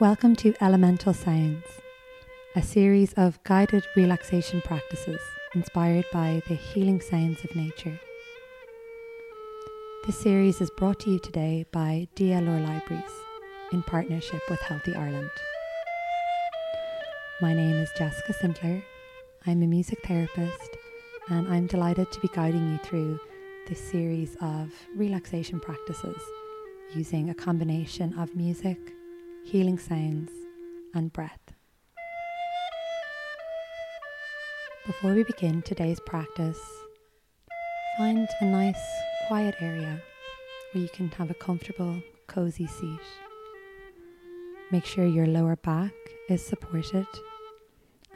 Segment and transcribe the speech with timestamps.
[0.00, 1.64] Welcome to Elemental Sounds,
[2.56, 5.20] a series of guided relaxation practices
[5.54, 8.00] inspired by the healing sounds of nature.
[10.06, 13.12] This series is brought to you today by DLR Libraries
[13.70, 15.30] in partnership with Healthy Ireland.
[17.40, 18.82] My name is Jessica Sinclair.
[19.46, 20.76] I'm a music therapist
[21.28, 23.20] and I'm delighted to be guiding you through
[23.68, 26.20] this series of relaxation practices
[26.94, 28.78] using a combination of music,
[29.44, 30.30] healing sounds,
[30.94, 31.52] and breath.
[34.86, 36.58] Before we begin today's practice,
[37.98, 38.80] find a nice
[39.26, 40.00] quiet area
[40.72, 43.00] where you can have a comfortable, cozy seat.
[44.70, 45.92] Make sure your lower back
[46.28, 47.06] is supported,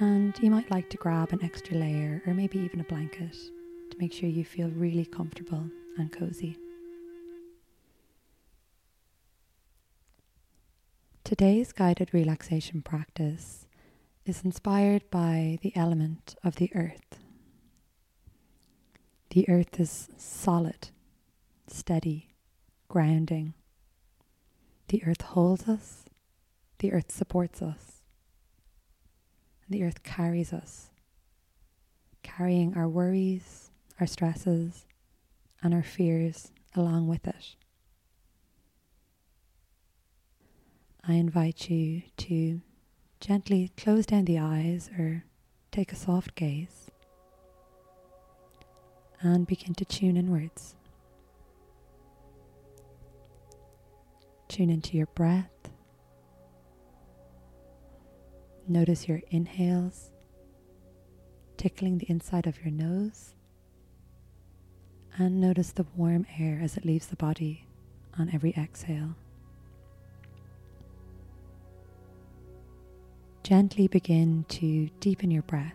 [0.00, 3.36] and you might like to grab an extra layer or maybe even a blanket
[3.90, 5.64] to make sure you feel really comfortable
[5.98, 6.58] and cozy.
[11.32, 13.66] Today's guided relaxation practice
[14.26, 17.16] is inspired by the element of the earth.
[19.30, 20.90] The earth is solid,
[21.66, 22.34] steady,
[22.86, 23.54] grounding.
[24.88, 26.04] The earth holds us,
[26.80, 28.02] the earth supports us,
[29.70, 30.90] the earth carries us,
[32.22, 34.84] carrying our worries, our stresses,
[35.62, 37.56] and our fears along with it.
[41.06, 42.60] I invite you to
[43.20, 45.24] gently close down the eyes or
[45.72, 46.90] take a soft gaze
[49.20, 50.76] and begin to tune inwards.
[54.48, 55.50] Tune into your breath.
[58.68, 60.12] Notice your inhales
[61.56, 63.34] tickling the inside of your nose.
[65.16, 67.66] And notice the warm air as it leaves the body
[68.18, 69.16] on every exhale.
[73.42, 75.74] Gently begin to deepen your breath.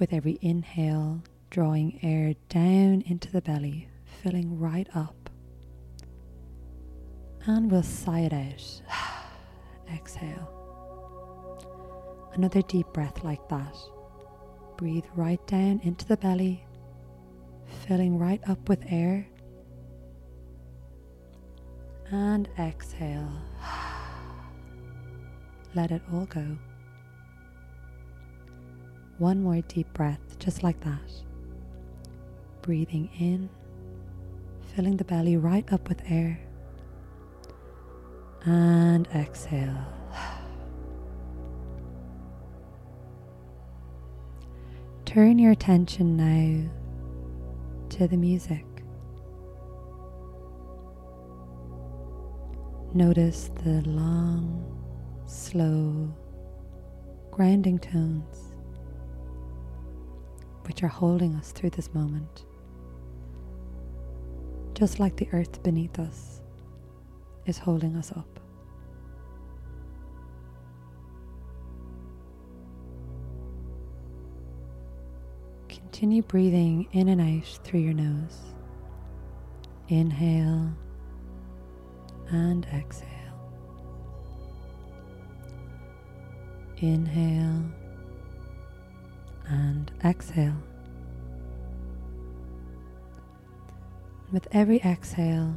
[0.00, 3.88] With every inhale, drawing air down into the belly,
[4.20, 5.30] filling right up.
[7.44, 8.82] And we'll sigh it out.
[9.94, 10.52] Exhale.
[12.34, 13.76] Another deep breath like that.
[14.76, 16.66] Breathe right down into the belly,
[17.86, 19.28] filling right up with air.
[22.10, 23.30] And exhale
[25.76, 26.56] let it all go.
[29.18, 31.12] One more deep breath, just like that.
[32.62, 33.50] Breathing in,
[34.74, 36.40] filling the belly right up with air.
[38.44, 39.86] And exhale.
[45.04, 46.70] Turn your attention now
[47.90, 48.64] to the music.
[52.94, 54.75] Notice the long
[55.26, 56.12] slow,
[57.30, 58.46] grounding tones
[60.66, 62.44] which are holding us through this moment.
[64.74, 66.40] Just like the earth beneath us
[67.46, 68.40] is holding us up.
[75.68, 78.38] Continue breathing in and out through your nose.
[79.88, 80.72] Inhale
[82.28, 83.15] and exhale.
[86.78, 87.64] Inhale
[89.48, 90.56] and exhale.
[94.30, 95.56] With every exhale,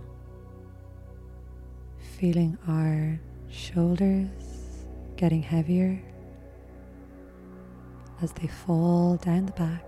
[2.18, 3.19] feeling our
[3.50, 4.85] shoulders
[5.18, 6.02] getting heavier
[8.22, 9.84] as they fall down the back.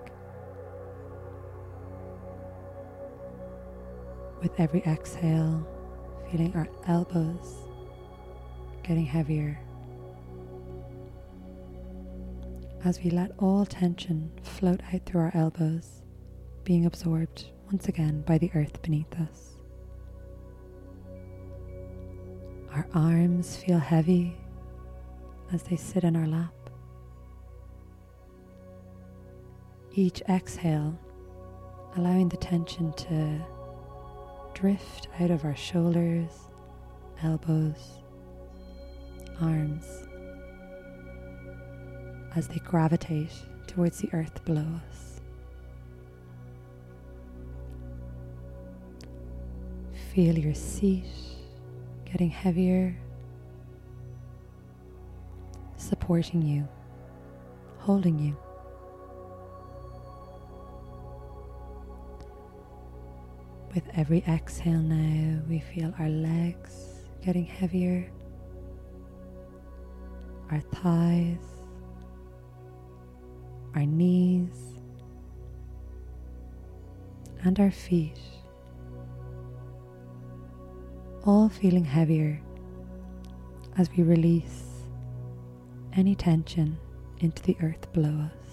[4.41, 5.65] With every exhale,
[6.29, 7.55] feeling our elbows
[8.83, 9.59] getting heavier
[12.83, 16.01] as we let all tension float out through our elbows,
[16.63, 19.57] being absorbed once again by the earth beneath us.
[22.73, 24.35] Our arms feel heavy
[25.51, 26.53] as they sit in our lap.
[29.93, 30.97] Each exhale,
[31.97, 33.41] allowing the tension to
[34.53, 36.31] drift out of our shoulders,
[37.21, 37.99] elbows,
[39.39, 40.07] arms
[42.35, 43.33] as they gravitate
[43.67, 45.21] towards the earth below us.
[50.13, 51.05] Feel your seat
[52.05, 52.95] getting heavier,
[55.77, 56.67] supporting you,
[57.77, 58.35] holding you.
[63.73, 68.11] With every exhale now, we feel our legs getting heavier
[70.51, 71.60] our thighs,
[73.75, 74.79] our knees,
[77.43, 78.19] and our feet,
[81.25, 82.41] all feeling heavier
[83.77, 84.63] as we release
[85.93, 86.77] any tension
[87.19, 88.50] into the earth below us.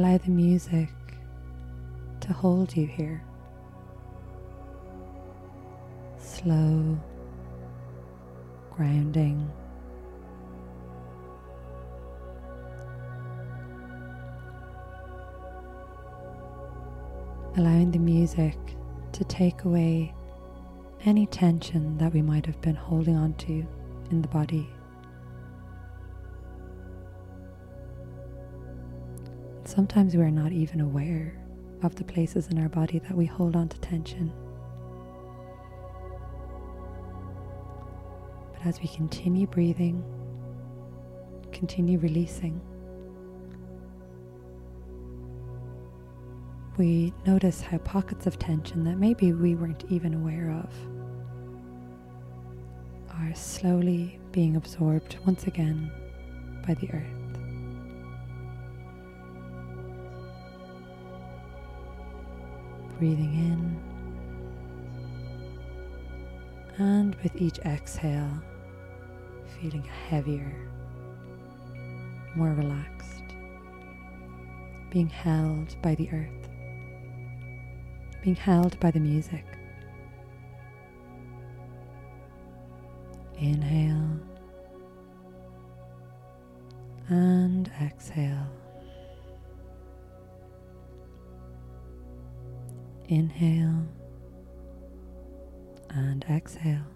[0.00, 0.88] Allow the music
[2.20, 3.22] to hold you here.
[6.16, 6.98] Slow
[8.70, 9.46] grounding.
[17.58, 18.56] Allowing the music
[19.12, 20.14] to take away
[21.04, 23.66] any tension that we might have been holding on to
[24.10, 24.66] in the body.
[29.70, 31.32] Sometimes we are not even aware
[31.84, 34.32] of the places in our body that we hold on to tension.
[38.52, 40.02] But as we continue breathing,
[41.52, 42.60] continue releasing,
[46.76, 50.74] we notice how pockets of tension that maybe we weren't even aware of
[53.20, 55.92] are slowly being absorbed once again
[56.66, 57.19] by the earth.
[63.00, 63.80] Breathing in.
[66.76, 68.30] And with each exhale,
[69.58, 70.54] feeling heavier,
[72.36, 73.24] more relaxed,
[74.90, 76.48] being held by the earth,
[78.22, 79.46] being held by the music.
[83.38, 84.20] Inhale
[87.08, 88.59] and exhale.
[93.10, 93.88] Inhale
[95.90, 96.86] and exhale.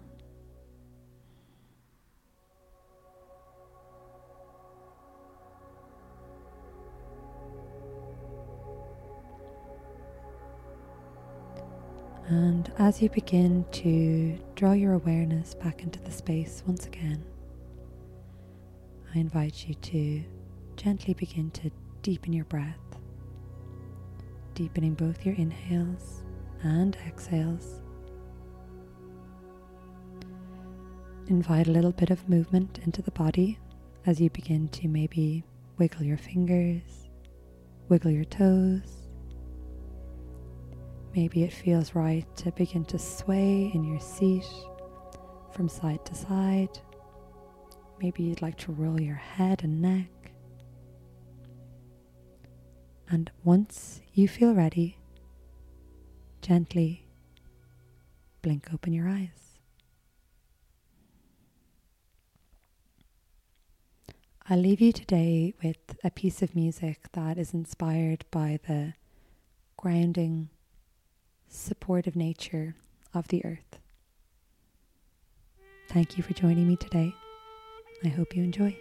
[12.29, 17.25] And as you begin to draw your awareness back into the space once again,
[19.13, 20.23] I invite you to
[20.77, 21.69] gently begin to
[22.01, 22.84] deepen your breath
[24.55, 26.23] deepening both your inhales
[26.63, 27.81] and exhales.
[31.27, 33.59] Invite a little bit of movement into the body
[34.05, 35.43] as you begin to maybe
[35.77, 37.09] wiggle your fingers,
[37.89, 39.09] wiggle your toes.
[41.13, 44.45] Maybe it feels right to begin to sway in your seat
[45.51, 46.79] from side to side.
[48.01, 50.14] Maybe you'd like to roll your head and neck.
[53.09, 54.97] And once you feel ready,
[56.41, 57.05] gently
[58.41, 59.59] blink open your eyes.
[64.47, 68.93] I'll leave you today with a piece of music that is inspired by the
[69.75, 70.49] grounding,
[71.47, 72.75] supportive nature
[73.13, 73.79] of the earth.
[75.89, 77.15] Thank you for joining me today.
[78.03, 78.77] I hope you enjoy.